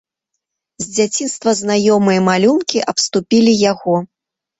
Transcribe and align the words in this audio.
З 0.83 0.85
дзяцінства 0.95 1.53
знаёмыя 1.61 2.19
малюнкі 2.29 2.79
абступілі 2.95 3.53
яго. 3.71 3.95